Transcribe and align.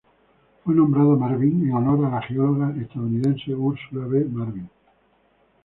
Fue 0.63 0.73
nombrado 0.73 1.15
Marvin 1.15 1.61
en 1.67 1.73
honor 1.75 2.05
a 2.05 2.09
la 2.15 2.21
geóloga 2.23 2.73
estadounidense 2.75 3.53
Ursula 3.53 4.07
B. 4.07 4.25
Marvin. 4.25 4.67